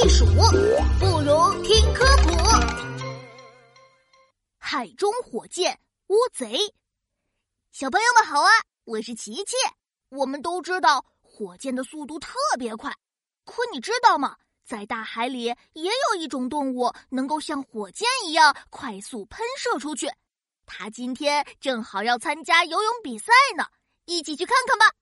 [0.00, 0.24] 避暑，
[1.00, 2.30] 不如听科普。
[4.56, 6.56] 海中火箭乌贼，
[7.72, 8.48] 小朋友们好啊！
[8.84, 9.56] 我是琪琪。
[10.10, 12.94] 我们都知道火箭的速度特别快，
[13.44, 14.36] 可你知道吗？
[14.64, 20.08] 在大海里也有一种动物能够像火箭一样快速喷射出去。
[20.64, 23.64] 它今天正好要参加游泳比赛呢，
[24.04, 24.94] 一起去看看吧。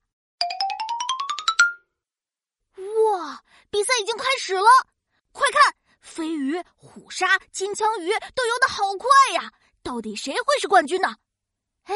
[2.77, 4.69] 哇，比赛已经开始了！
[5.31, 9.51] 快看，飞鱼、虎鲨、金枪鱼都游得好快呀！
[9.83, 11.15] 到底谁会是冠军呢？
[11.83, 11.95] 哎，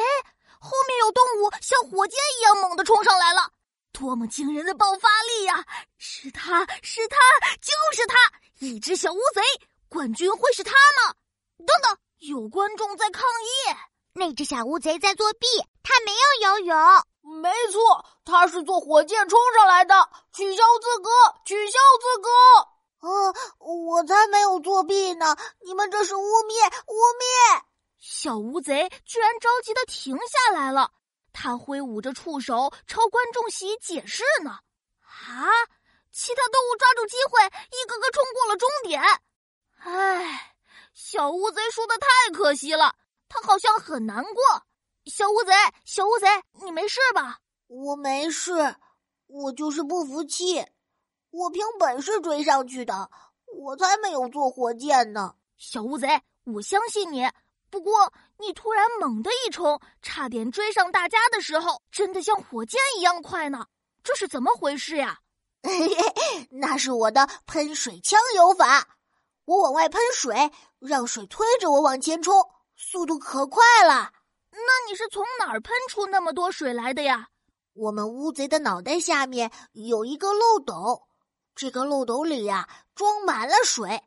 [0.59, 3.51] 后面有动物像火箭一样猛地冲上来了，
[3.91, 5.65] 多么惊人的爆发力呀！
[5.97, 7.17] 是它是它
[7.61, 8.15] 就是它，
[8.59, 9.41] 一只小乌贼，
[9.89, 11.15] 冠军会是它吗？
[11.57, 13.75] 等等，有观众在抗议，
[14.13, 15.47] 那只小乌贼在作弊，
[15.83, 16.77] 它没有游泳。
[17.41, 21.09] 没错，他是坐火箭冲上来的，取消资格，
[21.43, 22.29] 取消资格。
[23.07, 25.35] 呃，我才没有作弊呢！
[25.65, 27.61] 你们这是污蔑，污蔑！
[27.99, 30.91] 小乌贼居然着急的停下来了，
[31.33, 34.59] 他挥舞着触手朝观众席解释呢。
[35.03, 35.49] 啊！
[36.11, 39.01] 其他动物抓住机会，一个个冲过了终点。
[39.79, 40.55] 唉，
[40.93, 42.93] 小乌贼输的太可惜了，
[43.27, 44.63] 他好像很难过。
[45.05, 45.51] 小乌贼，
[45.83, 46.27] 小乌贼，
[46.63, 47.39] 你没事吧？
[47.67, 48.75] 我没事，
[49.25, 50.63] 我就是不服气。
[51.31, 53.09] 我凭本事追上去的，
[53.47, 55.33] 我才没有坐火箭呢。
[55.57, 57.27] 小乌贼，我相信你。
[57.71, 63.65] 不过你突然猛地一冲，差点追上大家的时候，真的像火箭一样快呢。
[64.03, 65.19] 这是怎么回事呀？
[66.51, 68.87] 那是我的喷水枪游法。
[69.45, 74.11] 我往外喷水，让水推着我往前冲，速度可快了。
[75.51, 77.27] 哪儿喷出那么多水来的呀？
[77.73, 81.03] 我们乌贼的脑袋下面有一个漏斗，
[81.53, 84.01] 这个漏斗里呀装满了水。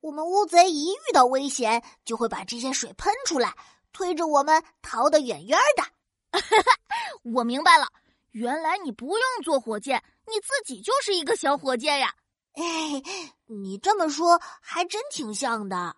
[0.00, 3.56] 我们乌贼一遇到危险，就会把这些水喷出来，
[3.94, 6.38] 推着我们逃得远远的。
[7.24, 7.86] 我明白了，
[8.32, 12.14] 原来你不用坐火箭，你自己就是一个小火箭呀！
[12.52, 13.02] 哎，
[13.46, 15.96] 你这么说还真挺像的。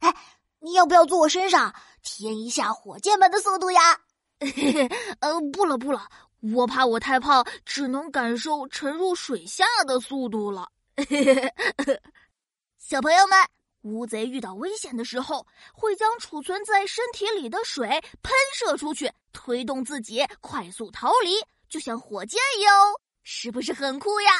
[0.00, 0.14] 哎。
[0.60, 4.00] 你要不要坐我身上，体验一下火箭般的速度呀？
[4.54, 4.88] 嘿 嘿
[5.20, 6.06] 呃，不了不了，
[6.54, 10.68] 我怕我太胖，只能感受沉入水下的速度了。
[12.78, 13.38] 小朋友们，
[13.82, 17.88] 乌贼遇到危险的时候，会将储存在身体里的水
[18.22, 21.36] 喷射出去，推动自己快速逃离，
[21.68, 22.72] 就像火箭一样，
[23.22, 24.30] 是不是很酷呀？